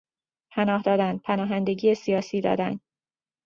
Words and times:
پناه 0.51 0.81
دادن، 0.81 1.17
پناهندگی 1.17 1.95
سیاسی 1.95 2.41
دادن 2.41 2.79